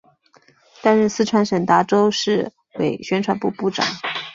[0.81, 3.85] 担任四川省达州市委宣传部部长。